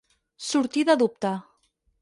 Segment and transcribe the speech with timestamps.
[0.45, 1.35] Sortir de dubte.